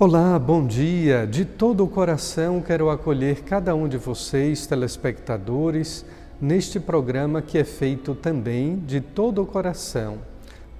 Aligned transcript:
Olá, 0.00 0.38
bom 0.38 0.64
dia. 0.64 1.26
De 1.26 1.44
todo 1.44 1.82
o 1.82 1.88
coração 1.88 2.62
quero 2.62 2.88
acolher 2.88 3.42
cada 3.42 3.74
um 3.74 3.88
de 3.88 3.98
vocês, 3.98 4.64
telespectadores, 4.64 6.06
neste 6.40 6.78
programa 6.78 7.42
que 7.42 7.58
é 7.58 7.64
feito 7.64 8.14
também 8.14 8.76
de 8.76 9.00
todo 9.00 9.42
o 9.42 9.46
coração, 9.46 10.18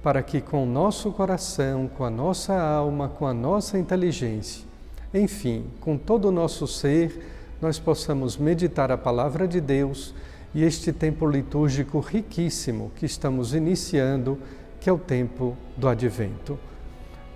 para 0.01 0.23
que 0.23 0.39
com 0.39 0.63
o 0.63 0.65
nosso 0.65 1.11
coração, 1.11 1.89
com 1.97 2.05
a 2.05 2.09
nossa 2.09 2.57
alma, 2.57 3.09
com 3.09 3.27
a 3.27 3.33
nossa 3.33 3.77
inteligência, 3.77 4.65
enfim, 5.13 5.65
com 5.81 5.97
todo 5.97 6.29
o 6.29 6.31
nosso 6.31 6.65
ser, 6.65 7.21
nós 7.61 7.77
possamos 7.77 8.37
meditar 8.37 8.89
a 8.89 8.97
palavra 8.97 9.45
de 9.45 9.59
Deus 9.59 10.15
e 10.55 10.63
este 10.63 10.93
tempo 10.93 11.27
litúrgico 11.27 11.99
riquíssimo 11.99 12.89
que 12.95 13.05
estamos 13.05 13.53
iniciando, 13.53 14.39
que 14.79 14.89
é 14.89 14.93
o 14.93 14.97
tempo 14.97 15.57
do 15.75 15.89
advento. 15.89 16.57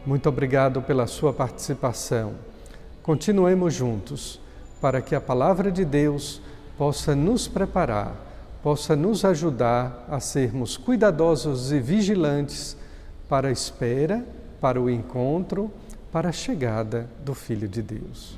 Muito 0.06 0.28
obrigado 0.28 0.82
pela 0.82 1.08
sua 1.08 1.32
participação. 1.32 2.34
Continuemos 3.02 3.74
juntos 3.74 4.40
para 4.82 5.02
que 5.02 5.16
a 5.16 5.22
palavra 5.22 5.72
de 5.72 5.86
Deus 5.86 6.42
possa 6.78 7.16
nos 7.16 7.48
preparar, 7.48 8.14
possa 8.62 8.98
nos 8.98 9.24
ajudar 9.24 10.06
a 10.10 10.20
sermos 10.20 10.76
cuidadosos 10.76 11.72
e 11.72 11.80
vigilantes 11.80 12.76
para 13.30 13.48
a 13.48 13.52
espera, 13.52 14.26
para 14.60 14.82
o 14.82 14.90
encontro, 14.90 15.72
para 16.12 16.30
a 16.30 16.34
chegada 16.34 17.10
do 17.24 17.34
Filho 17.34 17.68
de 17.68 17.82
Deus. 17.82 18.38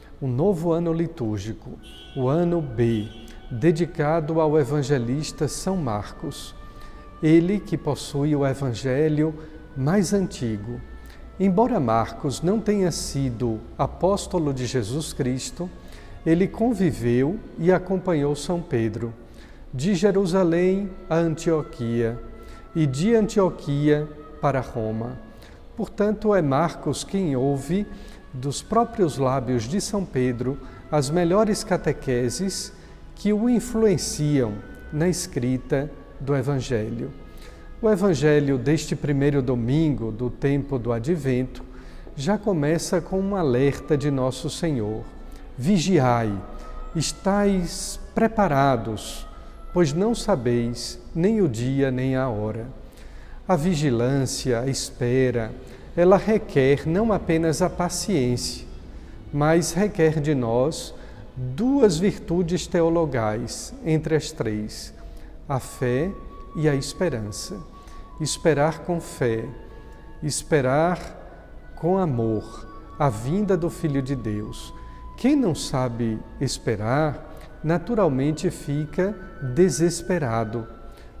um 0.21 0.27
novo 0.27 0.71
ano 0.71 0.93
litúrgico, 0.93 1.71
o 2.15 2.27
ano 2.27 2.61
B, 2.61 3.07
dedicado 3.49 4.39
ao 4.39 4.59
evangelista 4.59 5.47
São 5.47 5.75
Marcos. 5.75 6.55
Ele 7.23 7.59
que 7.59 7.77
possui 7.77 8.35
o 8.35 8.45
evangelho 8.45 9.33
mais 9.75 10.13
antigo. 10.13 10.79
Embora 11.39 11.79
Marcos 11.79 12.41
não 12.41 12.59
tenha 12.59 12.91
sido 12.91 13.59
apóstolo 13.77 14.53
de 14.53 14.67
Jesus 14.67 15.11
Cristo, 15.11 15.69
ele 16.23 16.47
conviveu 16.47 17.39
e 17.57 17.71
acompanhou 17.71 18.35
São 18.35 18.61
Pedro, 18.61 19.11
de 19.73 19.95
Jerusalém 19.95 20.91
a 21.09 21.15
Antioquia 21.15 22.19
e 22.75 22.85
de 22.85 23.15
Antioquia 23.15 24.07
para 24.39 24.59
Roma 24.59 25.17
Portanto, 25.75 26.35
é 26.35 26.43
Marcos 26.43 27.03
quem 27.03 27.35
ouve 27.35 27.87
dos 28.33 28.61
próprios 28.61 29.17
lábios 29.17 29.63
de 29.63 29.81
São 29.81 30.05
Pedro 30.05 30.57
as 30.91 31.09
melhores 31.09 31.63
catequeses 31.63 32.73
que 33.15 33.31
o 33.31 33.49
influenciam 33.49 34.53
na 34.91 35.07
escrita 35.07 35.89
do 36.19 36.35
Evangelho. 36.35 37.11
O 37.81 37.89
Evangelho 37.89 38.57
deste 38.57 38.95
primeiro 38.95 39.41
domingo 39.41 40.11
do 40.11 40.29
tempo 40.29 40.77
do 40.77 40.91
Advento 40.91 41.63
já 42.15 42.37
começa 42.37 43.01
com 43.01 43.19
um 43.19 43.35
alerta 43.35 43.97
de 43.97 44.11
Nosso 44.11 44.49
Senhor: 44.49 45.03
Vigiai, 45.57 46.31
estais 46.95 47.99
preparados, 48.13 49.25
pois 49.73 49.93
não 49.93 50.13
sabeis 50.13 50.99
nem 51.15 51.41
o 51.41 51.47
dia 51.47 51.89
nem 51.89 52.15
a 52.15 52.27
hora. 52.27 52.67
A 53.47 53.55
vigilância, 53.55 54.59
a 54.59 54.67
espera, 54.67 55.51
ela 55.95 56.17
requer 56.17 56.87
não 56.87 57.11
apenas 57.11 57.61
a 57.61 57.69
paciência, 57.69 58.65
mas 59.33 59.73
requer 59.73 60.19
de 60.19 60.33
nós 60.33 60.93
duas 61.35 61.97
virtudes 61.97 62.67
teologais 62.67 63.73
entre 63.85 64.15
as 64.15 64.31
três: 64.31 64.93
a 65.47 65.59
fé 65.59 66.11
e 66.55 66.67
a 66.67 66.75
esperança. 66.75 67.57
Esperar 68.19 68.79
com 68.79 69.01
fé, 69.01 69.45
esperar 70.21 70.99
com 71.75 71.97
amor 71.97 72.67
a 72.99 73.09
vinda 73.09 73.57
do 73.57 73.69
Filho 73.69 74.01
de 74.01 74.15
Deus. 74.15 74.73
Quem 75.17 75.35
não 75.35 75.55
sabe 75.55 76.19
esperar, 76.39 77.31
naturalmente 77.63 78.49
fica 78.51 79.15
desesperado, 79.55 80.67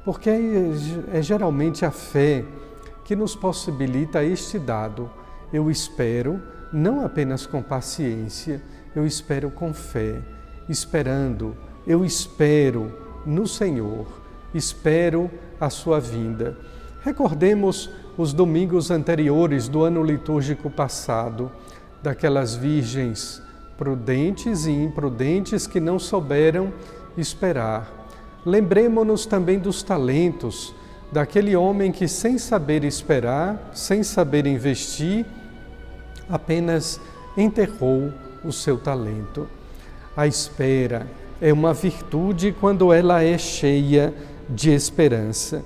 porque 0.05 0.29
é, 0.29 1.17
é 1.17 1.21
geralmente 1.21 1.85
a 1.85 1.91
fé 1.91 2.45
que 3.11 3.15
nos 3.17 3.35
possibilita 3.35 4.23
este 4.23 4.57
dado. 4.57 5.11
Eu 5.51 5.69
espero 5.69 6.41
não 6.71 7.03
apenas 7.03 7.45
com 7.45 7.61
paciência, 7.61 8.61
eu 8.95 9.05
espero 9.05 9.51
com 9.51 9.73
fé, 9.73 10.21
esperando, 10.69 11.53
eu 11.85 12.05
espero 12.05 12.89
no 13.25 13.45
Senhor, 13.45 14.07
espero 14.53 15.29
a 15.59 15.69
sua 15.69 15.99
vinda. 15.99 16.57
Recordemos 17.03 17.89
os 18.17 18.31
domingos 18.31 18.89
anteriores 18.89 19.67
do 19.67 19.83
ano 19.83 20.01
litúrgico 20.01 20.69
passado, 20.69 21.51
daquelas 22.01 22.55
virgens 22.55 23.43
prudentes 23.77 24.65
e 24.65 24.71
imprudentes 24.71 25.67
que 25.67 25.81
não 25.81 25.99
souberam 25.99 26.71
esperar. 27.17 27.91
Lembremos-nos 28.45 29.25
também 29.25 29.59
dos 29.59 29.83
talentos 29.83 30.73
daquele 31.11 31.55
homem 31.55 31.91
que, 31.91 32.07
sem 32.07 32.37
saber 32.37 32.83
esperar, 32.83 33.71
sem 33.73 34.03
saber 34.03 34.47
investir, 34.47 35.25
apenas 36.29 36.99
enterrou 37.35 38.13
o 38.43 38.51
seu 38.51 38.77
talento. 38.77 39.47
A 40.15 40.25
espera 40.25 41.07
é 41.41 41.51
uma 41.51 41.73
virtude 41.73 42.55
quando 42.57 42.93
ela 42.93 43.23
é 43.23 43.37
cheia 43.37 44.13
de 44.49 44.71
esperança. 44.71 45.63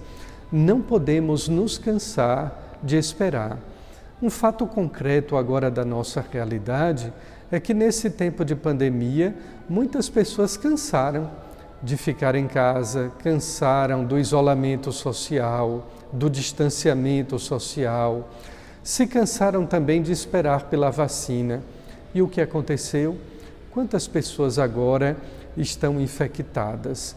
Não 0.52 0.82
podemos 0.82 1.48
nos 1.48 1.78
cansar 1.78 2.78
de 2.82 2.98
esperar. 2.98 3.60
Um 4.22 4.30
fato 4.30 4.66
concreto 4.66 5.36
agora 5.36 5.70
da 5.70 5.84
nossa 5.84 6.26
realidade 6.32 7.12
é 7.52 7.60
que 7.60 7.74
nesse 7.74 8.10
tempo 8.10 8.44
de 8.44 8.56
pandemia, 8.56 9.36
muitas 9.70 10.10
pessoas 10.10 10.58
cansaram 10.58 11.30
de 11.86 11.96
ficar 11.96 12.34
em 12.34 12.48
casa, 12.48 13.12
cansaram 13.20 14.04
do 14.04 14.18
isolamento 14.18 14.92
social, 14.92 15.88
do 16.12 16.32
distanciamento 16.32 17.38
social, 17.38 18.28
se 18.84 19.06
cansaram 19.06 19.68
também 19.68 20.02
de 20.02 20.12
esperar 20.12 20.64
pela 20.64 20.90
vacina. 20.90 21.62
E 22.12 22.24
o 22.24 22.28
que 22.28 22.42
aconteceu? 22.42 23.16
Quantas 23.70 24.08
pessoas 24.08 24.58
agora 24.58 25.16
estão 25.56 26.02
infectadas? 26.02 27.16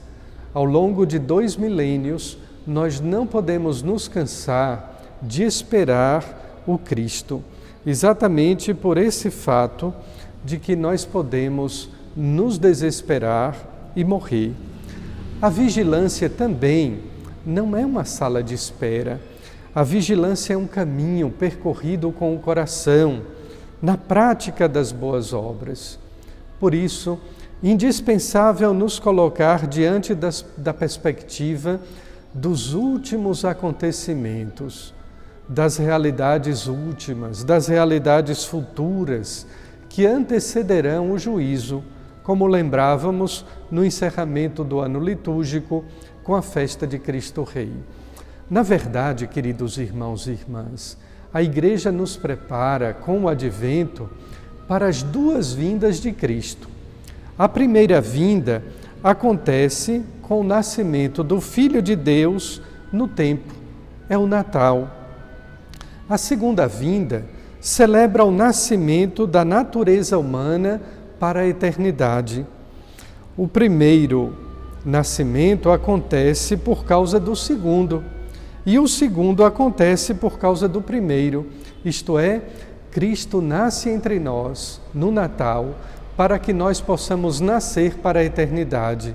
Ao 0.53 0.67
longo 0.67 1.07
de 1.07 1.19
dois 1.19 1.57
milênios, 1.57 2.37
nós 2.67 3.01
não 3.01 3.27
podemos 3.27 3.81
nos 3.81 4.07
cansar 4.07 5.01
de 5.23 5.45
esperar 5.45 6.63
o 6.67 6.77
Cristo, 6.77 7.43
exatamente 7.87 8.75
por 8.75 8.99
esse 8.99 9.31
fato 9.31 9.95
de 10.45 10.59
que 10.59 10.77
nós 10.77 11.07
podemos 11.07 11.89
nos 12.15 12.59
desesperar 12.59 13.78
e 13.99 14.05
morrer. 14.05 14.55
A 15.43 15.49
vigilância 15.49 16.31
também 16.31 17.01
não 17.45 17.77
é 17.77 17.85
uma 17.85 18.05
sala 18.05 18.45
de 18.45 18.55
espera. 18.55 19.21
A 19.75 19.83
vigilância 19.83 20.55
é 20.55 20.57
um 20.57 20.69
caminho 20.69 21.31
percorrido 21.31 22.13
com 22.13 22.33
o 22.33 22.39
coração, 22.39 23.23
na 23.83 23.97
prática 23.97 24.69
das 24.69 24.93
boas 24.93 25.33
obras. 25.33 25.99
Por 26.61 26.75
isso, 26.75 27.19
indispensável 27.61 28.73
nos 28.73 29.01
colocar 29.01 29.67
diante 29.67 30.15
das, 30.15 30.47
da 30.57 30.73
perspectiva 30.73 31.81
dos 32.33 32.73
últimos 32.73 33.45
acontecimentos, 33.45 34.95
das 35.49 35.77
realidades 35.77 36.69
últimas, 36.69 37.43
das 37.43 37.67
realidades 37.67 38.45
futuras 38.45 39.45
que 39.89 40.07
antecederão 40.07 41.11
o 41.11 41.19
juízo, 41.19 41.83
como 42.29 42.47
lembrávamos 42.47 43.43
no 43.71 43.83
encerramento 43.83 44.63
do 44.63 44.81
ano 44.81 45.01
litúrgico 45.01 45.83
com 46.23 46.35
a 46.35 46.43
festa 46.43 46.87
de 46.87 46.99
Cristo 46.99 47.43
Rei. 47.43 47.73
Na 48.51 48.61
verdade, 48.61 49.27
queridos 49.27 49.79
irmãos 49.79 50.27
e 50.27 50.33
irmãs, 50.33 50.99
a 51.33 51.43
Igreja 51.43 51.91
nos 51.91 52.19
prepara 52.19 52.93
com 52.93 53.23
o 53.23 53.29
advento 53.31 54.11
para 54.69 54.89
as 54.89 55.03
duas 55.03 55.55
vindas 55.55 56.03
de 56.03 56.13
Cristo. 56.13 56.69
A 57.39 57.49
primeira 57.49 57.99
vinda 57.99 58.63
acontece 59.03 60.05
com 60.21 60.43
o 60.43 60.45
nascimento 60.45 61.25
do 61.25 61.41
Filho 61.41 61.81
de 61.81 61.97
Deus 61.97 62.61
no 62.93 63.09
tempo, 63.09 63.55
é 64.07 64.19
o 64.19 64.27
Natal. 64.27 64.91
A 66.07 66.19
segunda 66.19 66.69
vinda 66.69 67.25
celebra 67.59 68.23
o 68.23 68.31
nascimento 68.31 69.27
da 69.27 69.47
natureza 69.47 70.19
humana 70.19 70.83
para 71.19 71.41
a 71.41 71.47
eternidade. 71.47 72.47
O 73.37 73.47
primeiro 73.47 74.35
nascimento 74.85 75.71
acontece 75.71 76.57
por 76.57 76.85
causa 76.85 77.19
do 77.19 77.35
segundo, 77.37 78.05
e 78.65 78.79
o 78.79 78.87
segundo 78.87 79.45
acontece 79.45 80.15
por 80.15 80.39
causa 80.39 80.69
do 80.69 80.83
primeiro, 80.83 81.47
isto 81.85 82.19
é, 82.19 82.43
Cristo 82.91 83.41
nasce 83.41 83.89
entre 83.89 84.19
nós 84.19 84.81
no 84.93 85.11
Natal 85.11 85.75
para 86.17 86.39
que 86.39 86.53
nós 86.53 86.81
possamos 86.81 87.41
nascer 87.41 87.95
para 87.99 88.21
a 88.21 88.25
eternidade. 88.25 89.15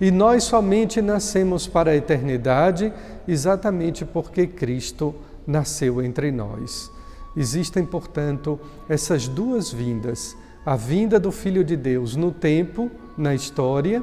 E 0.00 0.10
nós 0.10 0.44
somente 0.44 1.02
nascemos 1.02 1.66
para 1.66 1.90
a 1.90 1.96
eternidade 1.96 2.92
exatamente 3.26 4.04
porque 4.04 4.46
Cristo 4.46 5.14
nasceu 5.46 6.02
entre 6.02 6.32
nós. 6.32 6.90
Existem, 7.36 7.84
portanto, 7.84 8.58
essas 8.88 9.28
duas 9.28 9.70
vindas: 9.70 10.36
a 10.68 10.76
vinda 10.76 11.18
do 11.18 11.32
Filho 11.32 11.64
de 11.64 11.74
Deus 11.74 12.14
no 12.14 12.30
tempo, 12.30 12.90
na 13.16 13.34
história, 13.34 14.02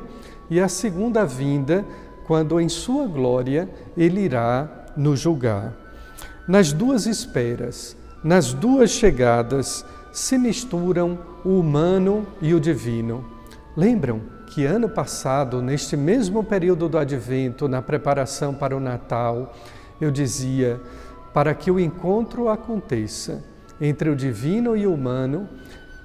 e 0.50 0.60
a 0.60 0.68
segunda 0.68 1.24
vinda, 1.24 1.86
quando 2.26 2.60
em 2.60 2.68
Sua 2.68 3.06
glória 3.06 3.70
Ele 3.96 4.22
irá 4.22 4.88
nos 4.98 5.20
julgar. 5.20 5.74
Nas 6.48 6.74
duas 6.74 7.06
esperas, 7.06 7.96
nas 8.24 8.52
duas 8.52 8.90
chegadas, 8.90 9.86
se 10.12 10.40
misturam 10.40 11.20
o 11.44 11.60
humano 11.60 12.26
e 12.42 12.52
o 12.52 12.60
divino. 12.60 13.24
Lembram? 13.78 14.34
que 14.48 14.66
ano 14.66 14.88
passado, 14.90 15.62
neste 15.62 15.96
mesmo 15.96 16.44
período 16.44 16.88
do 16.88 16.98
advento, 16.98 17.68
na 17.68 17.82
preparação 17.82 18.54
para 18.54 18.76
o 18.76 18.80
Natal, 18.80 19.54
eu 20.02 20.10
dizia: 20.10 20.82
para 21.32 21.54
que 21.54 21.70
o 21.70 21.80
encontro 21.80 22.50
aconteça 22.50 23.44
entre 23.82 24.10
o 24.10 24.16
divino 24.16 24.76
e 24.76 24.88
o 24.88 24.94
humano, 24.94 25.50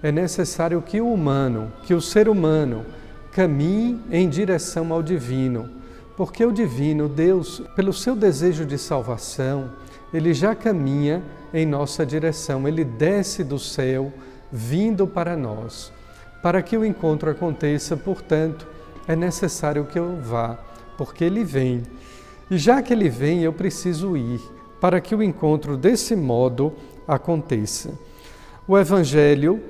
é 0.03 0.11
necessário 0.11 0.81
que 0.83 1.01
o 1.01 1.13
humano, 1.13 1.73
que 1.85 1.95
o 1.95 2.01
ser 2.01 2.29
humano, 2.29 2.85
caminhe 3.33 4.01
em 4.11 4.29
direção 4.29 4.93
ao 4.93 5.03
divino, 5.03 5.69
porque 6.17 6.45
o 6.45 6.53
divino, 6.53 7.09
Deus, 7.09 7.63
pelo 7.77 7.93
seu 7.93 8.15
desejo 8.17 8.67
de 8.67 8.77
salvação, 8.77 9.71
ele 10.13 10.35
já 10.35 10.55
caminha 10.55 11.23
em 11.53 11.65
nossa 11.65 12.05
direção, 12.05 12.67
ele 12.67 12.85
desce 12.85 13.45
do 13.45 13.59
céu, 13.59 14.13
vindo 14.51 15.07
para 15.07 15.37
nós. 15.37 15.93
Para 16.43 16.63
que 16.63 16.77
o 16.77 16.85
encontro 16.85 17.31
aconteça, 17.31 17.97
portanto, 17.97 18.67
é 19.07 19.15
necessário 19.15 19.85
que 19.85 19.99
eu 19.99 20.17
vá, 20.21 20.59
porque 20.97 21.25
ele 21.25 21.45
vem. 21.45 21.83
E 22.51 22.59
já 22.59 22.83
que 22.83 22.93
ele 22.93 23.09
vem, 23.09 23.43
eu 23.43 23.53
preciso 23.53 24.17
ir, 24.17 24.41
para 24.81 25.01
que 25.01 25.15
o 25.15 25.23
encontro 25.23 25.77
desse 25.77 26.17
modo 26.17 26.73
aconteça. 27.07 27.93
O 28.67 28.79
Evangelho, 28.79 29.61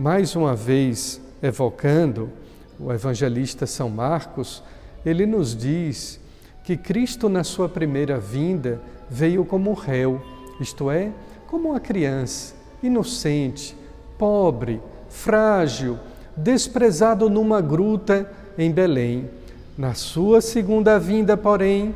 mais 0.00 0.34
uma 0.34 0.56
vez 0.56 1.20
evocando 1.42 2.30
o 2.78 2.90
evangelista 2.90 3.66
São 3.66 3.90
Marcos, 3.90 4.62
ele 5.04 5.26
nos 5.26 5.54
diz 5.54 6.18
que 6.64 6.74
Cristo, 6.74 7.28
na 7.28 7.44
sua 7.44 7.68
primeira 7.68 8.18
vinda, 8.18 8.80
veio 9.10 9.44
como 9.44 9.74
réu, 9.74 10.18
isto 10.58 10.90
é, 10.90 11.12
como 11.48 11.68
uma 11.68 11.80
criança, 11.80 12.54
inocente, 12.82 13.76
pobre, 14.16 14.80
frágil, 15.10 15.98
desprezado 16.34 17.28
numa 17.28 17.60
gruta 17.60 18.26
em 18.56 18.70
Belém. 18.70 19.28
Na 19.76 19.92
sua 19.92 20.40
segunda 20.40 20.98
vinda, 20.98 21.36
porém, 21.36 21.94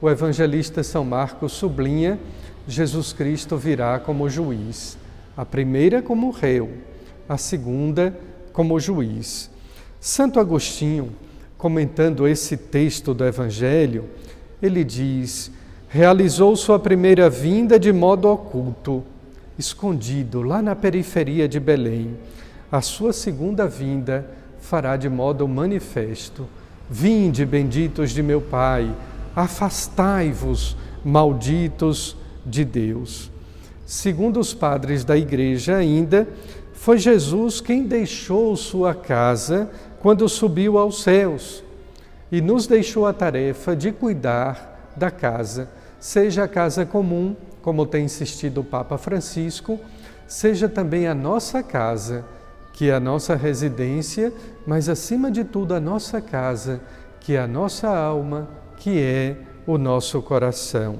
o 0.00 0.08
evangelista 0.08 0.84
São 0.84 1.04
Marcos 1.04 1.50
sublinha: 1.50 2.16
Jesus 2.68 3.12
Cristo 3.12 3.56
virá 3.56 3.98
como 3.98 4.30
juiz. 4.30 4.96
A 5.36 5.44
primeira 5.44 6.00
como 6.00 6.30
réu, 6.30 6.70
a 7.28 7.36
segunda 7.36 8.16
como 8.52 8.80
juiz. 8.80 9.50
Santo 10.00 10.40
Agostinho, 10.40 11.10
comentando 11.56 12.26
esse 12.26 12.56
texto 12.56 13.12
do 13.12 13.24
Evangelho, 13.24 14.04
ele 14.62 14.84
diz: 14.84 15.50
realizou 15.88 16.56
sua 16.56 16.78
primeira 16.78 17.28
vinda 17.28 17.78
de 17.78 17.92
modo 17.92 18.28
oculto, 18.28 19.04
escondido 19.58 20.42
lá 20.42 20.62
na 20.62 20.74
periferia 20.74 21.48
de 21.48 21.60
Belém 21.60 22.16
a 22.70 22.82
sua 22.82 23.14
segunda 23.14 23.66
vinda 23.66 24.28
fará 24.60 24.96
de 24.96 25.08
modo 25.08 25.48
manifesto. 25.48 26.46
Vinde, 26.90 27.46
benditos 27.46 28.10
de 28.10 28.22
meu 28.22 28.42
Pai, 28.42 28.94
afastai-vos, 29.34 30.76
malditos 31.02 32.14
de 32.44 32.66
Deus. 32.66 33.30
Segundo 33.86 34.38
os 34.38 34.52
padres 34.52 35.02
da 35.02 35.16
igreja, 35.16 35.76
ainda, 35.76 36.28
foi 36.78 36.96
Jesus 36.96 37.60
quem 37.60 37.82
deixou 37.82 38.54
sua 38.56 38.94
casa 38.94 39.68
quando 40.00 40.28
subiu 40.28 40.78
aos 40.78 41.02
céus 41.02 41.62
e 42.30 42.40
nos 42.40 42.68
deixou 42.68 43.04
a 43.04 43.12
tarefa 43.12 43.74
de 43.74 43.90
cuidar 43.90 44.92
da 44.96 45.10
casa, 45.10 45.68
seja 45.98 46.44
a 46.44 46.48
casa 46.48 46.86
comum, 46.86 47.34
como 47.62 47.84
tem 47.84 48.04
insistido 48.04 48.60
o 48.60 48.64
Papa 48.64 48.96
Francisco, 48.96 49.78
seja 50.26 50.68
também 50.68 51.08
a 51.08 51.14
nossa 51.14 51.64
casa 51.64 52.24
que 52.72 52.90
é 52.90 52.94
a 52.94 53.00
nossa 53.00 53.34
residência, 53.34 54.32
mas 54.64 54.88
acima 54.88 55.32
de 55.32 55.42
tudo 55.42 55.74
a 55.74 55.80
nossa 55.80 56.20
casa, 56.20 56.80
que 57.18 57.34
é 57.34 57.40
a 57.40 57.46
nossa 57.48 57.88
alma, 57.88 58.48
que 58.76 59.02
é 59.02 59.36
o 59.66 59.76
nosso 59.76 60.22
coração. 60.22 60.96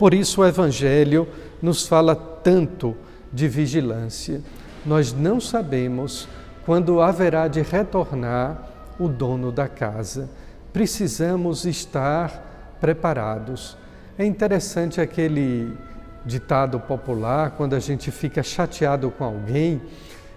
Por 0.00 0.12
isso 0.12 0.40
o 0.40 0.44
Evangelho 0.44 1.28
nos 1.62 1.86
fala 1.86 2.16
tanto 2.16 2.96
de 3.32 3.48
vigilância. 3.48 4.40
Nós 4.84 5.12
não 5.12 5.40
sabemos 5.40 6.28
quando 6.64 7.00
haverá 7.00 7.48
de 7.48 7.62
retornar 7.62 8.68
o 8.98 9.08
dono 9.08 9.50
da 9.50 9.68
casa. 9.68 10.28
Precisamos 10.72 11.64
estar 11.64 12.76
preparados. 12.80 13.76
É 14.18 14.24
interessante 14.24 15.00
aquele 15.00 15.76
ditado 16.24 16.78
popular, 16.80 17.52
quando 17.52 17.74
a 17.74 17.80
gente 17.80 18.10
fica 18.10 18.42
chateado 18.42 19.10
com 19.10 19.24
alguém, 19.24 19.80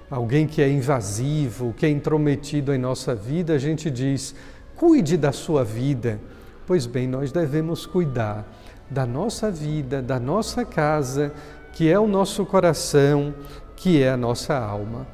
alguém 0.09 0.47
que 0.47 0.61
é 0.61 0.69
invasivo, 0.69 1.73
que 1.73 1.85
é 1.85 1.89
intrometido 1.89 2.73
em 2.73 2.77
nossa 2.77 3.13
vida, 3.13 3.53
a 3.53 3.57
gente 3.57 3.89
diz: 3.89 4.35
cuide 4.75 5.17
da 5.17 5.31
sua 5.31 5.63
vida. 5.63 6.19
Pois 6.65 6.85
bem, 6.85 7.07
nós 7.07 7.31
devemos 7.31 7.85
cuidar 7.85 8.45
da 8.89 9.05
nossa 9.05 9.49
vida, 9.49 10.01
da 10.01 10.19
nossa 10.19 10.63
casa, 10.63 11.33
que 11.73 11.89
é 11.89 11.99
o 11.99 12.07
nosso 12.07 12.45
coração, 12.45 13.33
que 13.75 14.01
é 14.01 14.09
a 14.09 14.17
nossa 14.17 14.57
alma. 14.57 15.07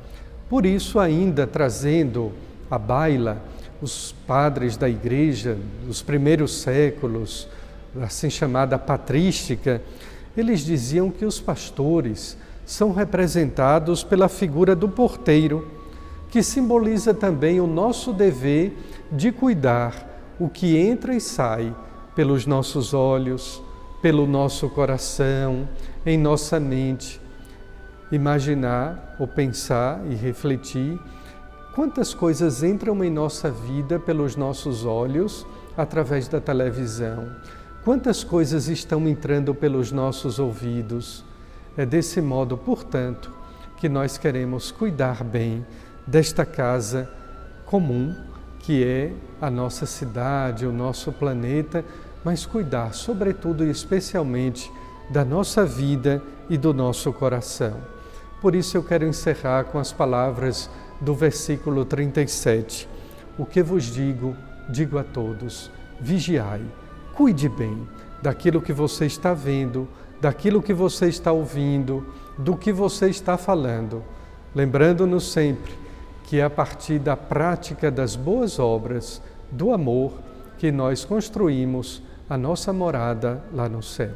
Por 0.50 0.66
isso, 0.66 1.00
ainda 1.00 1.46
trazendo 1.46 2.32
à 2.70 2.78
baila 2.78 3.42
os 3.82 4.14
padres 4.26 4.76
da 4.76 4.90
igreja 4.90 5.58
dos 5.86 6.02
primeiros 6.02 6.62
séculos, 6.62 7.48
assim 8.02 8.30
chamada 8.30 8.78
patrística, 8.78 9.82
eles 10.36 10.62
diziam 10.62 11.10
que 11.10 11.26
os 11.26 11.40
pastores 11.40 12.38
são 12.66 12.92
representados 12.92 14.04
pela 14.04 14.28
figura 14.28 14.76
do 14.76 14.90
porteiro, 14.90 15.72
que 16.30 16.44
simboliza 16.44 17.14
também 17.14 17.60
o 17.62 17.68
nosso 17.68 18.12
dever 18.12 18.78
de 19.12 19.32
cuidar 19.32 20.36
o 20.40 20.50
que 20.50 20.78
entra 20.78 21.16
e 21.16 21.22
sai 21.22 21.74
pelos 22.16 22.46
nossos 22.46 22.94
olhos, 22.94 23.62
pelo 24.02 24.28
nosso 24.28 24.70
coração, 24.70 25.68
em 26.06 26.18
nossa 26.18 26.60
mente. 26.60 27.22
Imaginar 28.12 29.16
ou 29.20 29.28
pensar 29.28 30.02
e 30.10 30.16
refletir 30.16 31.00
quantas 31.76 32.14
coisas 32.14 32.64
entram 32.64 33.04
em 33.04 33.10
nossa 33.10 33.52
vida 33.52 34.00
pelos 34.00 34.36
nossos 34.36 34.86
olhos 34.86 35.46
através 35.76 36.28
da 36.28 36.40
televisão, 36.40 37.30
quantas 37.84 38.24
coisas 38.24 38.68
estão 38.68 39.08
entrando 39.08 39.54
pelos 39.54 39.92
nossos 39.92 40.40
ouvidos 40.40 41.24
é 41.78 41.86
desse 41.86 42.20
modo, 42.20 42.58
portanto, 42.58 43.32
que 43.78 43.88
nós 43.88 44.18
queremos 44.18 44.72
cuidar 44.72 45.24
bem 45.24 45.64
desta 46.08 46.44
casa 46.44 47.08
comum 47.66 48.16
que 48.60 48.84
é 48.84 49.14
a 49.40 49.50
nossa 49.50 49.86
cidade, 49.86 50.66
o 50.66 50.74
nosso 50.74 51.12
planeta, 51.14 51.86
mas 52.28 52.46
cuidar, 52.46 52.94
sobretudo 52.94 53.64
e 53.64 53.70
especialmente, 53.70 54.70
da 55.10 55.24
nossa 55.24 55.66
vida 55.66 56.22
e 56.50 56.58
do 56.58 56.74
nosso 56.74 57.14
coração. 57.14 57.78
Por 58.42 58.54
isso 58.54 58.76
eu 58.76 58.84
quero 58.84 59.08
encerrar 59.08 59.64
com 59.64 59.80
as 59.80 59.94
palavras 59.94 60.70
do 61.00 61.16
versículo 61.16 61.86
37. 61.86 62.86
O 63.38 63.46
que 63.46 63.64
vos 63.64 63.86
digo, 63.86 64.36
digo 64.70 64.98
a 64.98 65.06
todos: 65.06 65.72
vigiai, 66.02 66.62
cuide 67.16 67.48
bem 67.48 67.88
daquilo 68.22 68.62
que 68.62 68.74
você 68.74 69.06
está 69.06 69.34
vendo, 69.34 69.88
daquilo 70.20 70.62
que 70.62 70.74
você 70.74 71.08
está 71.08 71.32
ouvindo, 71.32 72.14
do 72.38 72.58
que 72.58 72.74
você 72.74 73.10
está 73.10 73.38
falando, 73.38 74.04
lembrando-nos 74.54 75.32
sempre 75.32 75.74
que 76.26 76.42
é 76.42 76.44
a 76.44 76.50
partir 76.50 77.00
da 77.00 77.16
prática 77.16 77.90
das 77.90 78.18
boas 78.18 78.60
obras, 78.60 79.22
do 79.50 79.72
amor, 79.72 80.12
que 80.58 80.74
nós 80.74 81.06
construímos 81.06 82.06
a 82.30 82.38
nossa 82.38 82.74
morada 82.74 83.42
lá 83.54 83.70
no 83.70 83.82
céu. 83.82 84.14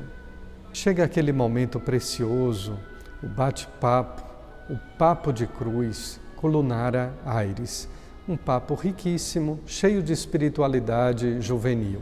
Chega 0.73 1.05
aquele 1.05 1.31
momento 1.31 1.79
precioso, 1.79 2.77
o 3.23 3.27
bate-papo, 3.27 4.23
o 4.69 4.77
papo 4.97 5.31
de 5.31 5.47
cruz, 5.47 6.19
Colunara 6.35 7.13
Aires. 7.25 7.87
Um 8.27 8.35
papo 8.35 8.75
riquíssimo, 8.75 9.59
cheio 9.65 10.03
de 10.03 10.11
espiritualidade 10.11 11.39
juvenil. 11.41 12.01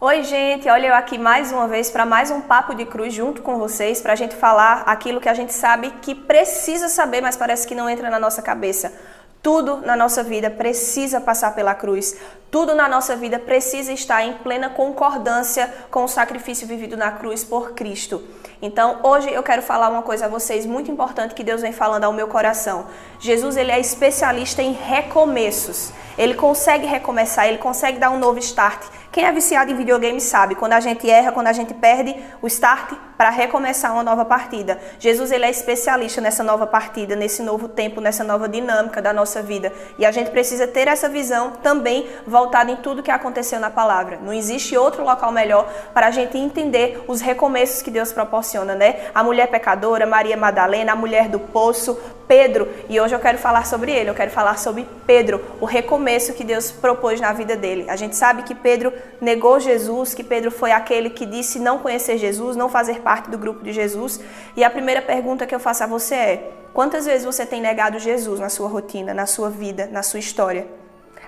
Oi, 0.00 0.22
gente, 0.22 0.68
olha 0.68 0.86
eu 0.86 0.94
aqui 0.94 1.18
mais 1.18 1.50
uma 1.50 1.66
vez 1.66 1.90
para 1.90 2.06
mais 2.06 2.30
um 2.30 2.40
Papo 2.40 2.72
de 2.72 2.84
Cruz 2.84 3.12
junto 3.12 3.42
com 3.42 3.58
vocês, 3.58 4.00
para 4.00 4.12
a 4.12 4.16
gente 4.16 4.36
falar 4.36 4.84
aquilo 4.86 5.20
que 5.20 5.28
a 5.28 5.34
gente 5.34 5.52
sabe 5.52 5.90
que 6.00 6.14
precisa 6.14 6.88
saber, 6.88 7.20
mas 7.20 7.36
parece 7.36 7.66
que 7.66 7.74
não 7.74 7.90
entra 7.90 8.08
na 8.08 8.20
nossa 8.20 8.40
cabeça. 8.40 8.92
Tudo 9.42 9.78
na 9.78 9.96
nossa 9.96 10.22
vida 10.22 10.50
precisa 10.50 11.20
passar 11.20 11.52
pela 11.52 11.74
cruz. 11.74 12.16
Tudo 12.48 12.76
na 12.76 12.88
nossa 12.88 13.16
vida 13.16 13.40
precisa 13.40 13.92
estar 13.92 14.22
em 14.22 14.34
plena 14.34 14.70
concordância 14.70 15.68
com 15.90 16.04
o 16.04 16.08
sacrifício 16.08 16.64
vivido 16.64 16.96
na 16.96 17.10
cruz 17.10 17.42
por 17.42 17.72
Cristo. 17.72 18.22
Então, 18.62 19.00
hoje 19.02 19.28
eu 19.32 19.42
quero 19.42 19.62
falar 19.62 19.88
uma 19.88 20.02
coisa 20.02 20.26
a 20.26 20.28
vocês 20.28 20.64
muito 20.64 20.92
importante 20.92 21.34
que 21.34 21.42
Deus 21.42 21.60
vem 21.60 21.72
falando 21.72 22.04
ao 22.04 22.12
meu 22.12 22.28
coração. 22.28 22.86
Jesus, 23.18 23.56
ele 23.56 23.72
é 23.72 23.80
especialista 23.80 24.62
em 24.62 24.74
recomeços. 24.74 25.92
Ele 26.18 26.34
consegue 26.34 26.84
recomeçar, 26.84 27.46
ele 27.46 27.58
consegue 27.58 27.98
dar 27.98 28.10
um 28.10 28.18
novo 28.18 28.40
start. 28.40 28.82
Quem 29.12 29.24
é 29.24 29.32
viciado 29.32 29.70
em 29.70 29.76
videogame 29.76 30.20
sabe, 30.20 30.56
quando 30.56 30.72
a 30.72 30.80
gente 30.80 31.08
erra, 31.08 31.30
quando 31.30 31.46
a 31.46 31.52
gente 31.52 31.72
perde 31.72 32.14
o 32.42 32.46
start 32.48 32.92
para 33.16 33.30
recomeçar 33.30 33.92
uma 33.92 34.02
nova 34.02 34.24
partida. 34.24 34.78
Jesus 34.98 35.32
ele 35.32 35.44
é 35.44 35.50
especialista 35.50 36.20
nessa 36.20 36.42
nova 36.42 36.66
partida, 36.66 37.16
nesse 37.16 37.42
novo 37.42 37.68
tempo, 37.68 38.00
nessa 38.00 38.22
nova 38.22 38.48
dinâmica 38.48 39.00
da 39.00 39.12
nossa 39.12 39.40
vida. 39.40 39.72
E 39.98 40.04
a 40.04 40.10
gente 40.10 40.30
precisa 40.30 40.66
ter 40.66 40.88
essa 40.88 41.08
visão 41.08 41.52
também 41.62 42.06
voltada 42.26 42.70
em 42.70 42.76
tudo 42.76 43.02
que 43.02 43.10
aconteceu 43.10 43.58
na 43.58 43.70
palavra. 43.70 44.18
Não 44.22 44.32
existe 44.32 44.76
outro 44.76 45.04
local 45.04 45.32
melhor 45.32 45.68
para 45.94 46.08
a 46.08 46.10
gente 46.10 46.36
entender 46.36 47.04
os 47.08 47.20
recomeços 47.20 47.80
que 47.80 47.90
Deus 47.90 48.12
proporciona, 48.12 48.74
né? 48.74 49.08
A 49.14 49.22
mulher 49.24 49.48
pecadora, 49.48 50.06
Maria 50.06 50.36
Madalena, 50.36 50.92
a 50.92 50.96
mulher 50.96 51.28
do 51.28 51.38
poço, 51.38 51.98
Pedro, 52.28 52.68
e 52.90 53.00
hoje 53.00 53.14
eu 53.14 53.18
quero 53.18 53.38
falar 53.38 53.66
sobre 53.66 53.90
ele, 53.90 54.10
eu 54.10 54.14
quero 54.14 54.30
falar 54.30 54.58
sobre 54.58 54.86
Pedro, 55.06 55.42
o 55.60 55.64
recomeço 55.64 56.34
que 56.34 56.44
Deus 56.44 56.70
propôs 56.70 57.18
na 57.18 57.32
vida 57.32 57.56
dele. 57.56 57.88
A 57.88 57.96
gente 57.96 58.14
sabe 58.14 58.42
que 58.42 58.54
Pedro 58.54 58.92
negou 59.18 59.58
Jesus, 59.58 60.12
que 60.12 60.22
Pedro 60.22 60.50
foi 60.50 60.70
aquele 60.70 61.08
que 61.08 61.24
disse 61.24 61.58
não 61.58 61.78
conhecer 61.78 62.18
Jesus, 62.18 62.54
não 62.54 62.68
fazer 62.68 63.00
parte 63.00 63.30
do 63.30 63.38
grupo 63.38 63.64
de 63.64 63.72
Jesus. 63.72 64.20
E 64.54 64.62
a 64.62 64.68
primeira 64.68 65.00
pergunta 65.00 65.46
que 65.46 65.54
eu 65.54 65.60
faço 65.60 65.84
a 65.84 65.86
você 65.86 66.14
é: 66.14 66.50
quantas 66.74 67.06
vezes 67.06 67.24
você 67.24 67.46
tem 67.46 67.62
negado 67.62 67.98
Jesus 67.98 68.38
na 68.38 68.50
sua 68.50 68.68
rotina, 68.68 69.14
na 69.14 69.24
sua 69.24 69.48
vida, 69.48 69.88
na 69.90 70.02
sua 70.02 70.20
história? 70.20 70.77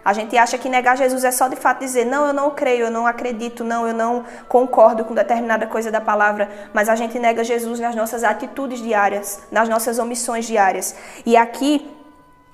A 0.05 0.13
gente 0.13 0.37
acha 0.37 0.57
que 0.57 0.69
negar 0.69 0.97
Jesus 0.97 1.25
é 1.25 1.31
só 1.31 1.49
de 1.49 1.57
fato 1.57 1.81
dizer, 1.81 2.07
não, 2.07 2.27
eu 2.27 2.33
não 2.33 2.51
creio, 2.51 2.87
eu 2.87 2.91
não 2.91 3.07
acredito, 3.07 3.63
não, 3.63 3.87
eu 3.87 3.95
não 3.95 4.25
concordo 4.49 5.05
com 5.05 5.15
determinada 5.15 5.67
coisa 5.67 5.91
da 5.91 6.01
palavra, 6.01 6.49
mas 6.73 6.89
a 6.89 6.97
gente 6.97 7.19
nega 7.19 7.45
Jesus 7.45 7.79
nas 7.81 7.95
nossas 7.95 8.25
atitudes 8.25 8.81
diárias, 8.81 9.41
nas 9.51 9.69
nossas 9.69 9.99
omissões 9.99 10.47
diárias. 10.47 10.95
E 11.27 11.37
aqui, 11.37 11.91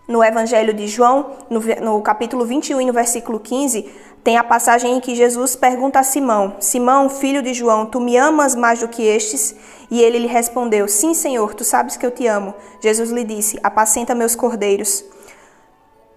no 0.09 0.23
Evangelho 0.23 0.75
de 0.75 0.87
João, 0.87 1.33
no, 1.49 1.61
no 1.83 2.03
capítulo 2.03 2.45
21 2.45 2.81
e 2.81 2.87
no 2.87 2.93
versículo 2.93 3.39
15, 3.39 3.91
tem 4.27 4.37
a 4.37 4.43
passagem 4.43 4.97
em 4.97 5.01
que 5.01 5.15
Jesus 5.15 5.55
pergunta 5.55 6.01
a 6.01 6.03
Simão: 6.03 6.57
Simão, 6.59 7.09
filho 7.09 7.41
de 7.41 7.55
João, 7.55 7.87
tu 7.87 8.01
me 8.01 8.17
amas 8.17 8.57
mais 8.57 8.81
do 8.81 8.89
que 8.89 9.03
estes? 9.03 9.55
E 9.89 10.03
ele 10.03 10.19
lhe 10.19 10.27
respondeu: 10.27 10.89
Sim, 10.89 11.15
Senhor, 11.15 11.55
tu 11.55 11.63
sabes 11.63 11.97
que 11.97 12.05
eu 12.05 12.11
te 12.11 12.27
amo. 12.27 12.53
Jesus 12.81 13.11
lhe 13.11 13.23
disse: 13.23 13.57
Apacenta 13.63 14.17
meus 14.17 14.35
cordeiros. 14.35 15.05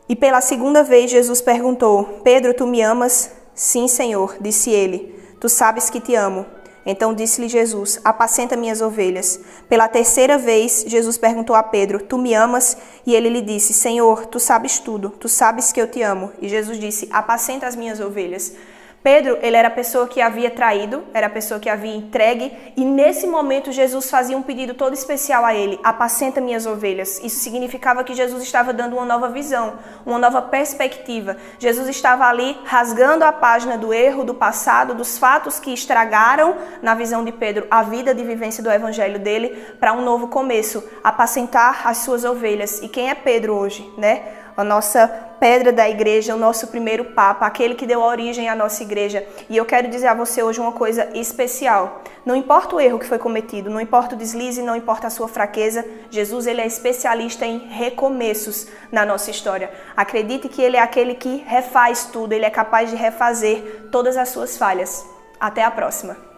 E 0.09 0.15
pela 0.15 0.41
segunda 0.41 0.83
vez 0.83 1.11
Jesus 1.11 1.39
perguntou: 1.39 2.21
Pedro, 2.23 2.55
tu 2.55 2.65
me 2.65 2.81
amas? 2.81 3.31
Sim, 3.53 3.87
Senhor, 3.87 4.37
disse 4.41 4.71
ele. 4.71 5.15
Tu 5.39 5.47
sabes 5.47 5.87
que 5.87 6.01
te 6.01 6.15
amo. 6.15 6.47
Então 6.83 7.13
disse-lhe 7.13 7.47
Jesus: 7.47 7.99
Apacenta 8.03 8.55
minhas 8.55 8.81
ovelhas. 8.81 9.39
Pela 9.69 9.87
terceira 9.87 10.39
vez, 10.39 10.83
Jesus 10.87 11.19
perguntou 11.19 11.55
a 11.55 11.61
Pedro: 11.61 12.01
Tu 12.01 12.17
me 12.17 12.33
amas? 12.33 12.75
E 13.05 13.13
ele 13.13 13.29
lhe 13.29 13.41
disse: 13.43 13.71
Senhor, 13.71 14.25
tu 14.25 14.39
sabes 14.39 14.79
tudo, 14.79 15.11
tu 15.11 15.29
sabes 15.29 15.71
que 15.71 15.79
eu 15.79 15.85
te 15.85 16.01
amo. 16.01 16.31
E 16.41 16.49
Jesus 16.49 16.79
disse: 16.79 17.07
Apacenta 17.11 17.67
as 17.67 17.75
minhas 17.75 17.99
ovelhas. 17.99 18.53
Pedro, 19.01 19.37
ele 19.41 19.55
era 19.55 19.69
a 19.69 19.71
pessoa 19.71 20.07
que 20.07 20.19
havia 20.19 20.51
traído, 20.51 21.03
era 21.13 21.27
a 21.27 21.29
pessoa 21.29 21.59
que 21.59 21.69
havia 21.69 21.95
entregue, 21.95 22.51
e 22.75 22.83
nesse 22.83 23.25
momento 23.25 23.71
Jesus 23.71 24.09
fazia 24.09 24.37
um 24.37 24.41
pedido 24.41 24.73
todo 24.73 24.93
especial 24.93 25.45
a 25.45 25.55
ele: 25.55 25.79
apacenta 25.83 26.41
minhas 26.41 26.65
ovelhas. 26.65 27.19
Isso 27.23 27.39
significava 27.39 28.03
que 28.03 28.13
Jesus 28.13 28.43
estava 28.43 28.73
dando 28.73 28.97
uma 28.97 29.05
nova 29.05 29.29
visão, 29.29 29.75
uma 30.05 30.19
nova 30.19 30.41
perspectiva. 30.41 31.37
Jesus 31.57 31.87
estava 31.87 32.25
ali 32.25 32.57
rasgando 32.65 33.23
a 33.23 33.31
página 33.31 33.77
do 33.77 33.93
erro, 33.93 34.25
do 34.25 34.33
passado, 34.33 34.93
dos 34.93 35.17
fatos 35.17 35.59
que 35.59 35.73
estragaram, 35.73 36.57
na 36.81 36.93
visão 36.93 37.23
de 37.23 37.31
Pedro, 37.31 37.67
a 37.71 37.83
vida 37.83 38.13
de 38.13 38.23
vivência 38.23 38.61
do 38.61 38.69
evangelho 38.69 39.17
dele, 39.19 39.65
para 39.79 39.93
um 39.93 40.01
novo 40.01 40.27
começo, 40.27 40.83
apacentar 41.01 41.87
as 41.87 41.99
suas 41.99 42.25
ovelhas. 42.25 42.81
E 42.81 42.89
quem 42.89 43.09
é 43.09 43.15
Pedro 43.15 43.55
hoje, 43.55 43.89
né? 43.97 44.39
A 44.59 44.63
nossa 44.63 45.07
pedra 45.39 45.71
da 45.71 45.89
igreja, 45.89 46.35
o 46.35 46.37
nosso 46.37 46.67
primeiro 46.67 47.05
papa, 47.05 47.45
aquele 47.45 47.75
que 47.75 47.85
deu 47.85 48.01
origem 48.01 48.49
à 48.49 48.55
nossa 48.55 48.83
igreja. 48.83 49.25
E 49.49 49.55
eu 49.55 49.65
quero 49.65 49.87
dizer 49.87 50.07
a 50.07 50.13
você 50.13 50.43
hoje 50.43 50.59
uma 50.59 50.73
coisa 50.73 51.09
especial. 51.13 52.03
Não 52.25 52.35
importa 52.35 52.75
o 52.75 52.79
erro 52.79 52.99
que 52.99 53.05
foi 53.05 53.17
cometido, 53.17 53.69
não 53.69 53.79
importa 53.79 54.15
o 54.15 54.17
deslize, 54.17 54.61
não 54.61 54.75
importa 54.75 55.07
a 55.07 55.09
sua 55.09 55.27
fraqueza, 55.27 55.85
Jesus 56.11 56.45
ele 56.45 56.61
é 56.61 56.67
especialista 56.67 57.45
em 57.45 57.57
recomeços 57.69 58.67
na 58.91 59.05
nossa 59.05 59.31
história. 59.31 59.71
Acredite 59.95 60.49
que 60.49 60.61
ele 60.61 60.75
é 60.75 60.81
aquele 60.81 61.15
que 61.15 61.37
refaz 61.47 62.05
tudo, 62.05 62.33
ele 62.33 62.45
é 62.45 62.49
capaz 62.49 62.89
de 62.89 62.95
refazer 62.95 63.87
todas 63.91 64.17
as 64.17 64.29
suas 64.29 64.57
falhas. 64.57 65.05
Até 65.39 65.63
a 65.63 65.71
próxima. 65.71 66.28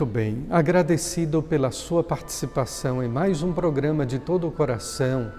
Muito 0.00 0.14
bem, 0.14 0.46
agradecido 0.48 1.42
pela 1.42 1.70
sua 1.70 2.02
participação 2.02 3.02
em 3.02 3.06
mais 3.06 3.42
um 3.42 3.52
programa 3.52 4.06
de 4.06 4.18
todo 4.18 4.48
o 4.48 4.50
coração, 4.50 5.30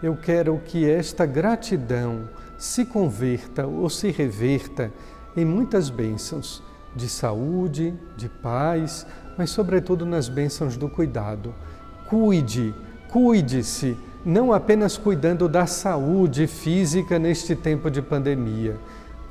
eu 0.00 0.16
quero 0.16 0.56
que 0.64 0.88
esta 0.88 1.26
gratidão 1.26 2.28
se 2.56 2.84
converta 2.84 3.66
ou 3.66 3.90
se 3.90 4.12
reverta 4.12 4.92
em 5.36 5.44
muitas 5.44 5.90
bênçãos 5.90 6.62
de 6.94 7.08
saúde, 7.08 7.92
de 8.16 8.28
paz, 8.28 9.04
mas 9.36 9.50
sobretudo 9.50 10.06
nas 10.06 10.28
bênçãos 10.28 10.76
do 10.76 10.88
cuidado. 10.88 11.52
Cuide, 12.08 12.72
cuide-se, 13.08 13.96
não 14.24 14.52
apenas 14.52 14.96
cuidando 14.96 15.48
da 15.48 15.66
saúde 15.66 16.46
física 16.46 17.18
neste 17.18 17.56
tempo 17.56 17.90
de 17.90 18.00
pandemia, 18.00 18.76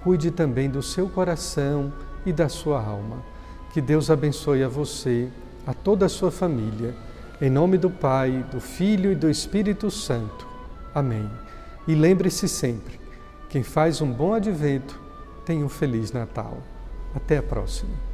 cuide 0.03 0.29
também 0.29 0.69
do 0.69 0.83
seu 0.83 1.07
coração 1.07 1.93
e 2.25 2.33
da 2.33 2.49
sua 2.49 2.83
alma. 2.83 3.31
Que 3.73 3.81
Deus 3.81 4.11
abençoe 4.11 4.63
a 4.63 4.67
você, 4.67 5.27
a 5.65 5.73
toda 5.73 6.05
a 6.05 6.09
sua 6.09 6.29
família. 6.29 6.93
Em 7.41 7.49
nome 7.49 7.75
do 7.75 7.89
Pai, 7.89 8.45
do 8.51 8.61
Filho 8.61 9.11
e 9.11 9.15
do 9.15 9.27
Espírito 9.27 9.89
Santo. 9.89 10.47
Amém. 10.93 11.27
E 11.87 11.95
lembre-se 11.95 12.47
sempre: 12.47 12.99
quem 13.49 13.63
faz 13.63 13.99
um 13.99 14.11
bom 14.11 14.31
advento 14.31 15.01
tem 15.43 15.63
um 15.63 15.69
feliz 15.69 16.11
Natal. 16.11 16.59
Até 17.15 17.37
a 17.37 17.43
próxima. 17.43 18.12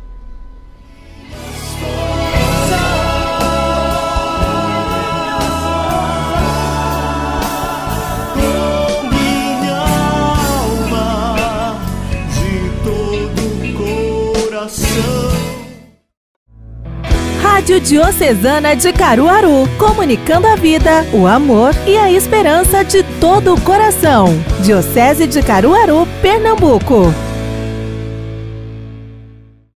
Rádio 17.70 17.82
Diocesana 17.82 18.76
de 18.76 18.92
Caruaru, 18.92 19.70
comunicando 19.78 20.48
a 20.48 20.56
vida, 20.56 21.06
o 21.14 21.28
amor 21.28 21.72
e 21.86 21.96
a 21.98 22.12
esperança 22.12 22.84
de 22.84 23.04
todo 23.22 23.54
o 23.54 23.62
coração. 23.62 24.26
Diocese 24.64 25.28
de 25.28 25.40
Caruaru, 25.44 26.08
Pernambuco. 26.20 27.14